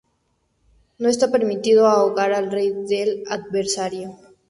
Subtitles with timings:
[0.97, 4.17] No está permitido "ahogar" al rey del adversario.